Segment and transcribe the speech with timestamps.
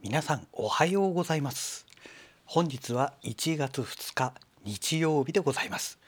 [0.00, 1.84] 皆さんおはようございます。
[2.44, 4.32] 本日は1月2日
[4.64, 5.98] 日曜日でございます、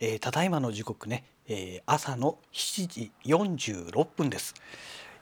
[0.00, 4.54] えー、ただいまの時刻ね、えー、朝の7時46分です。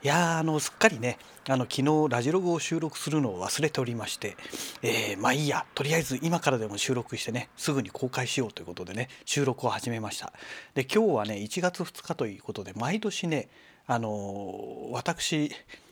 [0.04, 4.36] いやあのすっかりねあの昨日ラジログを収録するのを忘れておりまして、
[4.82, 10.32] えー、まあいいやとりあえず今からでも収録してねすぐに公開しようということでね収録を始めました。
[10.74, 13.48] で今日はね1月2日ということで毎年ね
[13.88, 15.50] あの私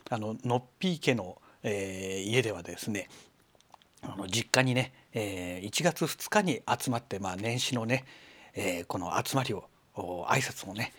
[0.09, 3.09] あののっぴー家の、えー、家ではですね
[4.01, 8.05] あの実家にね、えー、1月2日に集まって、まあ、年始のね、
[8.53, 9.65] えー、この集まりを
[9.95, 10.93] 挨拶をね、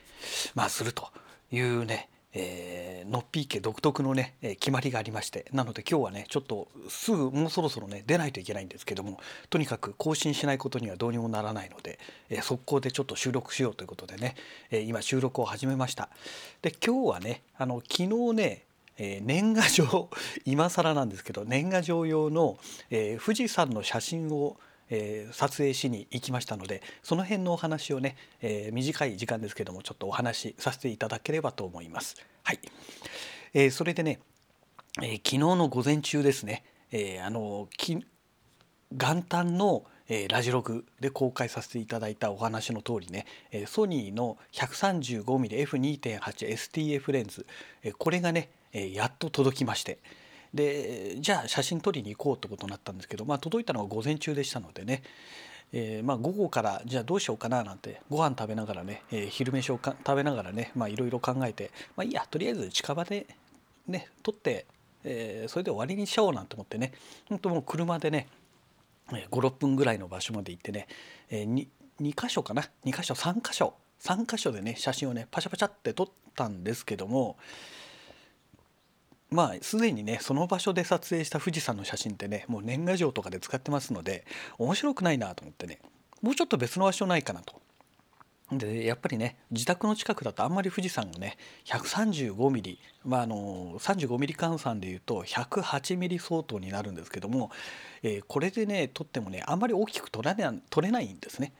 [0.54, 1.08] まあ、すると
[1.50, 11.98] いうねえー、のっぴー家独特のね、え、決まりがありましてなので今日はねちょっとすぐもうそろそろね出ないといけないんですけどもとにかく更新しないことにはどうにもならないので、
[12.30, 14.34] えー、速攻でちょっと収録しようということでね、
[14.70, 16.08] え今収録を始めました。
[16.62, 18.64] で今日はねあの昨日ね
[18.98, 20.10] えー、年賀状
[20.44, 22.58] 今更なんですけど年賀状用の、
[22.90, 24.58] えー、富士山の写真を
[24.94, 32.16] えー、撮影しに行きましたのでその辺のお話をね、えー、短い時間ですけどもちょっとお話しさせていただければと思います。
[32.42, 32.58] はい、
[33.54, 34.20] えー、それでね、
[35.00, 38.04] え昨日の午前中ですね、えあの元
[39.22, 47.46] 旦のえラジログで公開させていただいたお話の通りね、えソニーの 135mmF2.8STF レンズ、
[47.82, 49.98] えこれがね、えやっと届きまして、
[50.54, 55.02] でじゃあ写真撮りに行こうってことになったんですけど、まあ、届いたのは午前中でしたのでね、
[55.72, 63.26] えー、まあ午後からじゃあどうしようかななんてご飯食べながらね、えー、昼飯を食べながらねいろいろ考えてまあいいやとりあえず近場で
[63.88, 64.66] ね撮って、
[65.04, 66.92] えー、それで終わりにしちゃおうなんて思ってね。
[67.28, 68.28] 本当もう車でね
[69.08, 70.86] 56分ぐらいの場所まで行ってね、
[71.30, 71.66] えー、2,
[72.00, 73.74] 2箇所かな？2箇所3箇所。
[74.00, 77.36] 3箇所でね写真をねパシャパシャって撮ったんですけども
[79.32, 84.24] まあすでにねその場所で撮影した富士山の写真ってねもう年賀状とかで使ってますので
[84.58, 85.78] 面白くないなと思ってね
[86.20, 87.60] もうちょっと別の場所ないかなと。
[88.58, 97.50] でやっぱりね自宅の近くだとあんまり富士山がね135ミリまああの35ミリ換算でいうと108ミリ相当になるんですけども、
[98.02, 100.36] えー、これでね撮ってもねあんまり大きく撮れ
[100.68, 101.54] 撮れないんですね。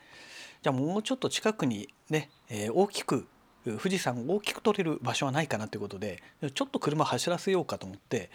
[0.63, 3.27] じゃあもうちょっと近くにね、えー、大きく
[3.65, 6.23] 富士山大きく撮れる場所はないかなということで
[6.55, 8.31] ちょっと車走らせようかと思って、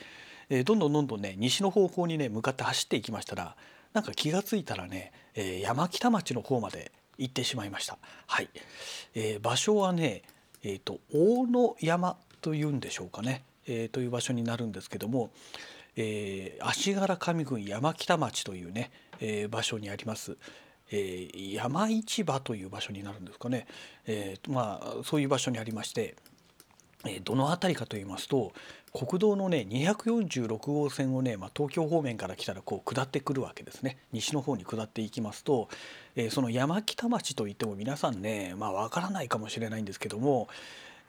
[0.64, 3.56] どんどんどんどんね西の方向にね向かって走っていきましたら
[3.94, 5.12] なんか気が付いたらね、
[5.62, 7.98] 山北町の方まで行ってしまいました。
[8.28, 8.50] はい、
[9.16, 10.22] えー、場所はね、
[10.64, 15.32] えーと、大野山というんでしょうかね、えー、という場所になるんですけども、
[15.96, 20.38] えー、足柄上郡山北町というね、えー、場所にあります。
[20.92, 23.68] えー、山市場という場所になるんですかね、
[24.06, 26.16] えー、まあそういう場所にありまして、
[27.06, 28.54] えー、どの辺りかと言いますと
[28.94, 33.98] 国道のね246号線をね、まあ、東京方面から来たらこう下ってくるわけですね。
[34.12, 35.70] 西の方に下っていきますと、
[36.16, 40.48] えー、その山北町といっても皆さんねまあわからないかもしれないんですけども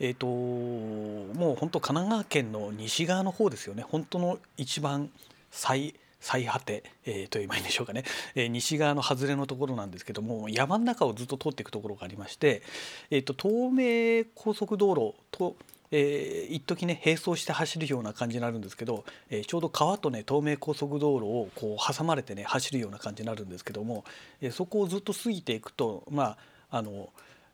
[0.00, 3.82] えーと、もう本当神奈川県の西側の方ですよね。
[3.82, 5.10] 本当の一番
[5.50, 12.62] 最最果て、えー、と言えばいいんでしょうかね、えー、西側の外れのところなんですけども山の中をずっと通っていくところがありまして、
[13.10, 15.56] えーと、東名高速道路と
[15.90, 24.04] えー、一時ね並走して走るような感じになるんですけど、えー、ちょうど川とね東名高速道路をこう挟まれてね走るような感じになるんですけども、
[24.40, 26.36] えー、そこをずっと過ぎていくとま
[26.70, 27.08] ああの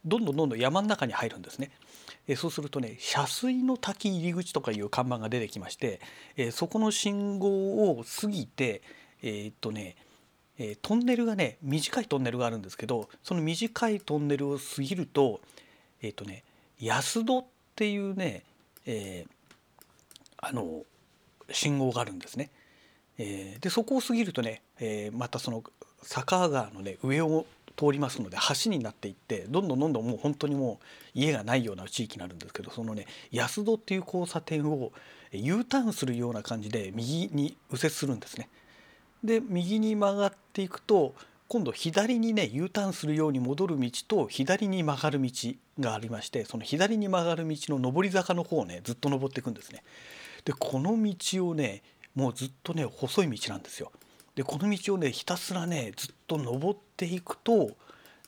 [0.04, 1.70] どんどんどんどん山の中に入るんですね。
[2.26, 6.00] えそうするとね遮水の滝入り口とかいう看板が出てきまして、
[6.36, 8.82] えそこの信号を過ぎて
[9.22, 9.96] えー、っとね
[10.58, 15.40] えトンネルがね短いトンネルがあるんですけどその短いトンネルを過ぎると
[16.00, 16.44] えー、っとね
[16.80, 17.44] 安戸っ
[17.76, 18.44] ていうね、
[18.86, 19.26] え、
[20.38, 20.82] あの
[21.50, 22.50] 信号があるんですね。
[23.18, 25.62] え、でそこを過ぎるとね、え、またその
[26.02, 34.92] 坂川のね上を通りますので橋になっていってどんどんどんどんもう本当にもう家がないような地域になるんですけどそのね安戸っていう交差点を
[35.32, 38.48] U ターンするような感じで右に右折するんですね。
[39.24, 41.14] で右に曲がっていくと
[41.48, 45.30] 今度左にね U ターンするように戻る道と左に曲がる道
[45.80, 49.82] がありましてその左に曲がる道の上り坂の方をねずっと登っていくんですね。
[50.44, 51.82] でこの道をね
[52.14, 53.90] もうずっとね細い道なんですよ。
[54.34, 57.70] でこの道をねひたすらねずっと登っていくと、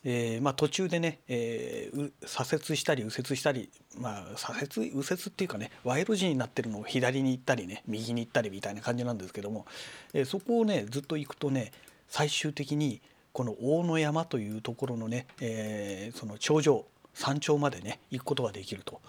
[0.04, 9.66] えー、まあ、途中でね、えー、左折したり右折したり、まあ、左折右折っていうかね Y の字になってるのを左に行ったりね右に行ったりみたいな感じなんですけども、
[10.14, 11.72] えー、そこをねずっと行くとね
[12.08, 13.00] 最終的に
[13.32, 19.02] この大野山というところのね、えその頂上山頂までね行くことができると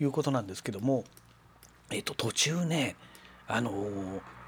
[0.00, 1.04] いうことなんですけども、
[1.90, 2.96] えー、と途中ね
[3.46, 3.70] あの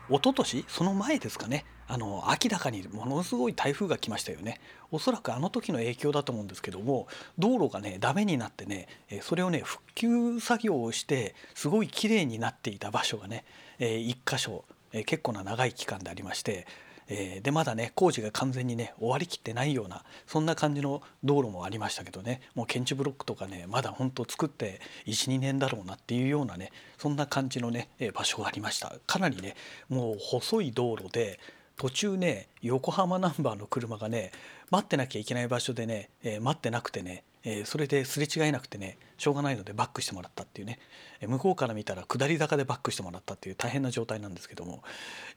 [0.09, 0.65] 一昨年？
[0.69, 1.67] その前ですかね？
[1.91, 4.61] あの明らかにものすごい台風が来ましたよね。
[4.93, 8.87] おそらくあの時の影響だと思うんですけども道路がねダメになってね
[9.23, 13.45] それをね復旧作業をしてすごい綺麗になっていた場所がね
[13.81, 14.65] 1箇所
[15.05, 16.67] 結構な長い期間でありまして
[17.11, 28.95] え、でまだね工事が完全にね終わりきってないようなそんな感じの道路もありましたけどねもう建築ブロックとかねまだ本当作って12年だろうなっていうようなねそんな感じのね、場所がありました。
[29.07, 29.57] かなりね
[29.89, 31.41] もう細い道路で
[31.81, 34.32] 途中ね横浜ナンバーの車がね
[34.71, 40.79] 待ってなきゃいけない場所でね、えー、待ってなくてねえー、それですれ違えなくてねしょうがないのでバックしてもらったっていうね、
[41.23, 44.82] え、向こうから見たら下り坂でバックしてもらったっていう大変な状態なんですけども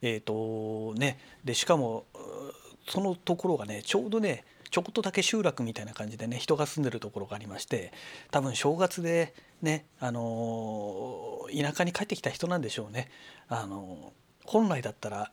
[0.02, 2.04] えっ、とねでしかも
[2.90, 7.94] そのところがねちょうどねちょこっとだけ集落みたいな感じでね人が住んでるところがありまして
[8.32, 13.10] 多分正月でねあの田舎に帰ってきた人なんでしょうね。
[13.48, 14.12] あの
[14.46, 15.32] 本来だったら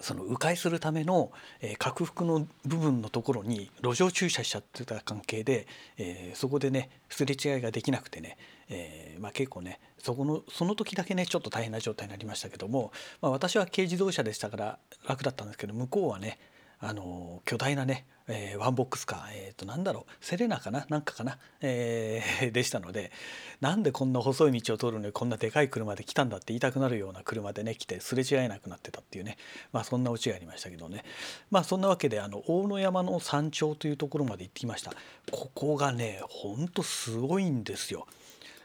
[0.00, 1.30] その迂回するための、
[1.60, 5.66] え、拡幅の部分のところに路上駐車しちゃってた関係で、
[5.98, 8.36] えー、そこでねすれ違いができなくてね、
[8.68, 16.38] えー、まあ、結構ねそこのその時だけねちょっと大変な状態になりましたけども、まあ、私は軽自動車でしたから楽だったんですけど向こうはね
[16.82, 23.12] あの巨大なね、えー、ワンボックスカー、えー、となんだろうセレナかななんかかな、えー、 でしたので
[23.60, 29.36] なんでこんな細い道を通るのにこんなでかい車で来たんだって言いたくなるような車でね来てすれ違えなくなってたっていうね
[29.72, 31.04] まあそんなオチがありましたけどね。
[31.50, 34.92] まあそんなわけであの大野山の山頂というところまで行ってきました。
[35.30, 38.06] ここがねほんとすごいんですよ。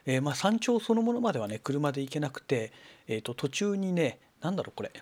[0.06, 2.72] えー、まあ山頂そのものまではね車で行けなくて、
[3.08, 4.94] えー、と途中にね何だろうこれ。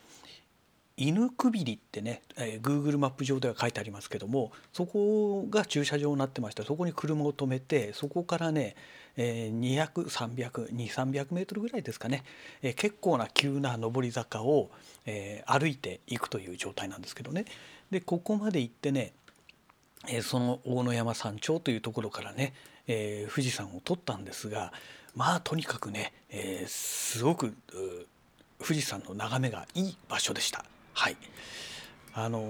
[0.96, 8.76] 犬首里ってね、えー、Google マップ上では書いてありますけどもそこが駐車場になってましてそこに車を止めてそこからね、
[9.18, 12.24] えー、200300メートルぐらいですかね、
[12.62, 14.70] えー、結構な急な上り坂を、
[15.08, 17.46] えー、歩いていくという状態なんですけどね
[17.90, 19.14] でここまで行ってね、
[20.08, 22.54] えー、その大野山山頂というところからね、
[22.88, 24.72] え、富士山を撮ったんですが
[25.16, 27.56] まあとにかくね、え、すごく
[28.60, 30.66] 富士山の眺めがいい場所でした。
[30.94, 31.18] はい。
[32.16, 32.46] あの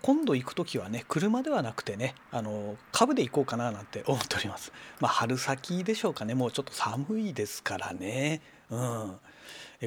[0.00, 4.72] 今度行く時はね車ではなくてねあの株で行こうかななんて思っております。
[5.00, 6.34] まあ春先でしょうかね。
[6.34, 8.40] もうちょっと寒いですからね。
[8.70, 9.16] うん。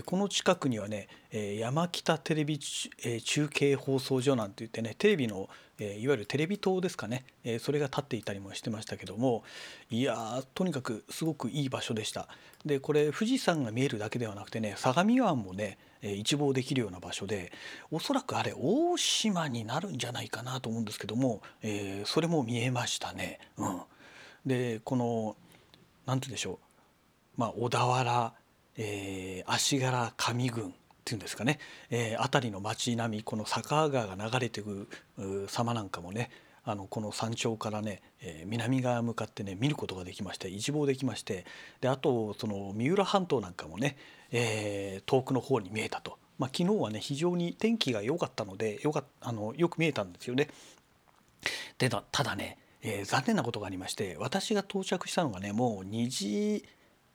[0.01, 5.49] この近くにはね山北テレビ中継放送所なんて言ってねテレビの
[5.79, 7.25] いわゆるテレビ塔ですかね
[7.59, 9.43] それが立っていたりもしてましたけども
[9.91, 12.27] いやとにかくすごくいい場所でした。
[12.65, 17.51] でこれ富士山が見えるだけではなくてね相模湾もね一望できるような場所で
[17.91, 23.39] おそらくあれ大島になるんじゃないかなと思うんですけども、えー、それも見えましたね。
[23.57, 23.81] うん、
[24.45, 25.35] でこの
[26.05, 28.33] 何て言うんでしょう、まあ、小田原
[28.77, 30.71] えー、足柄上郡っ
[31.05, 31.59] ていうんですかね、
[31.89, 34.87] えー、辺りの町並みこの坂川が流れていく
[35.47, 36.31] 様なんかもね
[36.65, 41.45] あのこの山頂からね、えー、南側向かってね見ることができまして一望できまして
[41.81, 43.97] であとその三浦半島なんかもね、
[44.31, 50.47] えー、遠くの方に見えたと、まあ、昨日はね非常に天気が良かったのでよかあのよく見えたんですよね。
[51.77, 56.63] でただね、えー、残念なことがありまして私が到着したのがねもう2時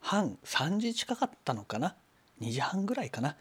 [0.00, 1.96] 半3時近かったのかな
[2.40, 3.36] ？2時半ぐらいかな？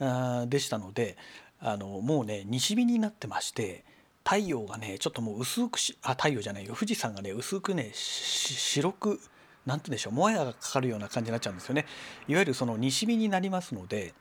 [0.00, 1.16] あでしたので
[1.60, 3.84] あのもうね西日になってまして
[4.24, 6.74] 太陽がねちょっともう薄くしあ太陽じゃないよ。
[6.74, 9.20] 富士山がね薄くね白く
[9.64, 11.86] 何て言うんでしょうもやがかかるような感じになっちゃうんですよね。
[12.26, 14.12] いわゆるその西日になりますので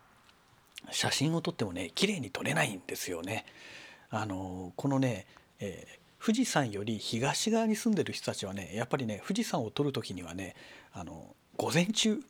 [0.91, 3.45] 写真を撮ってもね綺麗に撮れないんですよね。
[4.09, 5.25] あのこのね、
[5.59, 10.55] えー、富士山より東側に住んでる人たちはねやっぱりね富士山を撮る時にはね
[10.93, 12.21] あの午前中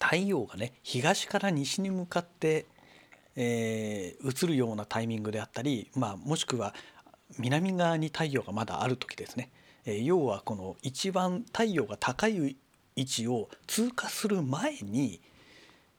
[0.00, 2.66] 太陽がね東から西に向かって、
[3.36, 6.74] えー、移るようなタイミングであったり、まあ、もしくは
[7.38, 9.50] 南側に太陽がまだある時ですね、
[9.84, 12.56] えー、要はこの一番太陽が高い
[12.96, 15.20] 位置を通過する前に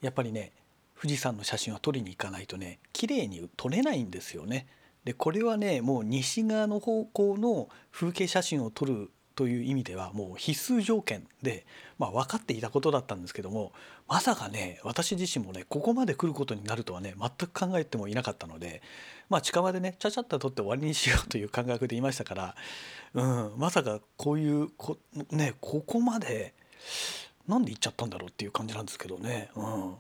[0.02, 0.52] やっぱりね
[1.00, 4.68] 富士山の写真を撮りに行かないとね綺麗に撮れないんですよね。
[5.04, 11.66] でこれはねもう西側の方向の風景写真を撮るという意味ではもう必須条件で、
[12.00, 13.74] まあ、分かっていたことだったんですけども
[14.08, 18.82] まさかね私自身もねここまで来ることになるとはね全く考えてもいなかったので、
[19.30, 22.56] まあ、近場でねちゃちゃっと取って終わりにしようという感覚でいましたから、
[23.14, 24.98] うん、まさかこういうこ,、
[25.32, 26.54] ね、ここまで
[27.48, 30.00] なんで行っちゃったんだろうっていう感じなんですけどね、うん、も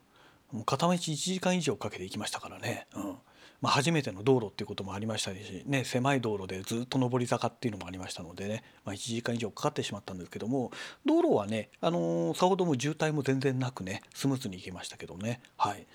[0.53, 2.87] う片道1時間以上かけて行きましたからね。
[2.95, 3.15] うん
[3.61, 10.71] まあ、初めての道路っていうこともありましたし、ね、狭い道路でずっと上り坂っていうのもありましたのでね、まあ、1時間以上かかってしまったんですけども
[11.05, 15.41] 道路はね、あのー、さほども渋滞も全然なくねスムーズに行けましたけどね。
[15.57, 15.85] はい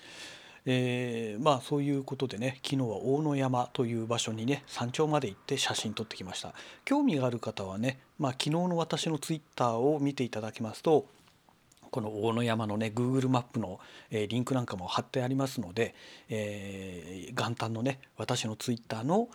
[0.65, 6.53] えー、まあそういうことでね昨日は大野山という場所にね山頂まで行って写真撮ってきました
[6.85, 11.07] 興味がある方はね、まあ、昨日の私のツイッターを見ていただきますと
[11.91, 13.79] この大野山のね Google マップの、
[14.09, 15.93] えー、リンクなんかも貼ってありますので、
[16.29, 19.27] えー、元旦のね私のツイッターの、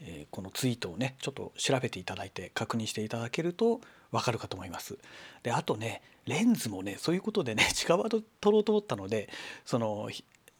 [0.00, 3.80] えー、このツイートをねちょっと調べていただいて確認していただけると
[4.12, 4.96] わかるかと思います。
[5.42, 9.28] であとねレンズもねそういうことでね 近場で撮ろうと思ったので
[9.64, 10.08] その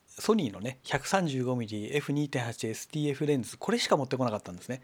[0.09, 4.83] ソニーのね 135mmF2.8STF レンズこれしか持ってこなかったんですね。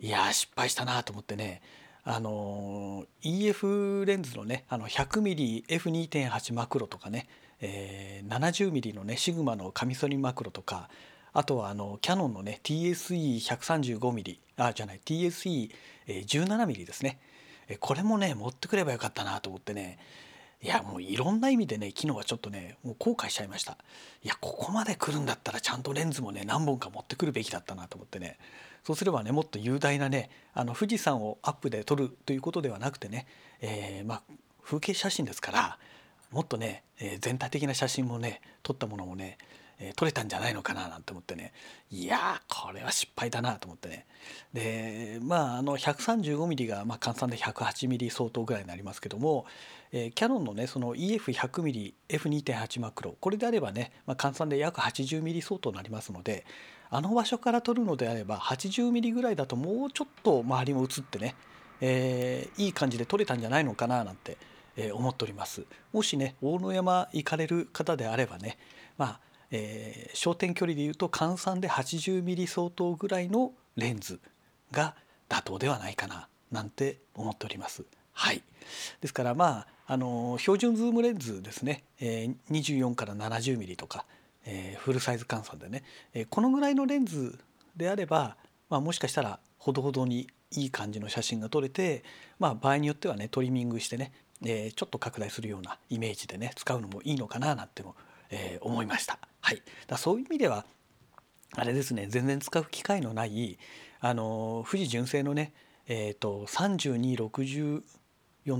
[0.00, 1.60] いや失敗したなと思ってね
[2.04, 7.26] あの EF レンズのねあの 100mmF2.8 マクロとかね、
[7.60, 10.90] えー、70mm のねシグマのカミソリマクロとか
[11.32, 17.18] あとはあのキヤノンのね TSE135mm あじゃない TSE17mm ですね。
[17.80, 19.98] これもね持ってくればよかったなと思ってね
[20.64, 23.76] いやもういろんな意味でね昨日はちょっとねもう後悔しちゃいました。
[24.22, 28.38] いやここまで来るんだったらちゃんとレンズもね何本か持ってくるべきだったなと思ってね。
[28.82, 33.26] そうすればねもっと雄大なねあの富士山をアップで撮るということではなくてね、
[33.60, 34.22] えー、まあ
[34.62, 35.78] 風景写真ですから
[36.30, 39.36] もっとね、えー、全体的な写真もね撮ったものもね
[39.78, 41.52] えー、取れたんじゃないのかななんて思ってね。
[41.90, 44.06] いやこれは失敗だなと思ってね。
[44.52, 49.46] でまああの 135mm が、まあ、換算で 108mm 相当ぐらいになりますけども、
[49.92, 56.44] えー、キヤノンのねその EF100mmF2.8 マクロこれであればね、まあ、換算で約 80mm 相当になりますので
[56.90, 61.34] あの場所から撮るのであれば 80mm ぐらいだともうちょっと周りも映ってね、
[61.80, 64.38] えー、いい感じで撮れたんじゃないのかななんて、
[64.76, 65.64] え思っております。
[65.92, 68.58] もしね大野山行かれる方であればね
[68.96, 69.20] まあ
[69.56, 74.18] えー、焦点距離でいうと換算で 80mm 相当ぐらいのレンズ
[74.72, 74.96] が
[75.28, 77.84] 妥当ではないかななんて思っております。
[78.12, 78.42] はい、
[79.00, 84.06] ですからまああの標準ズームレンズですね、えー、24から 70mm とか、
[84.44, 85.84] えー、フルサイズ換算でね、
[86.14, 87.38] えー、このぐらいのレンズ
[87.76, 88.36] であれば、
[88.70, 92.02] まあ、もしかしたらほどほどにいい感じの写真が撮れて、
[92.40, 94.12] まあ、場合によってはねトリミングしてね、
[94.44, 97.94] えー、ちょっと拡大するようなイメージでね使うのもいいのかななんても、
[98.30, 99.18] えー、思いました。
[99.44, 100.64] はい、だそういう意味では
[101.54, 103.58] あれですね全然使う機会のない
[104.00, 105.52] あの富士純正のね
[105.86, 107.82] えっ、ー、と3264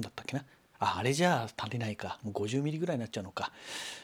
[0.00, 0.44] だったっけな。
[0.78, 2.18] ああれじゃあ足りないか。
[2.22, 3.50] もう50ミリぐらいになっちゃうのか。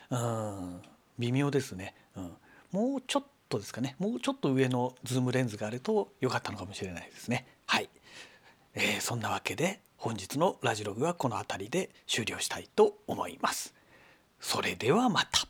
[0.09, 0.81] うん。
[1.19, 2.33] 微妙ですね、うん、
[2.73, 3.95] もうちょっとですかね。
[3.99, 7.47] もうちょっと上のズームレンズがあると良かったのかもしれないですね。
[7.67, 7.91] はい、
[8.75, 13.75] えー、そんなわけで本日のラジログはこの辺りで終了したいと思います。
[14.41, 15.50] それではまた。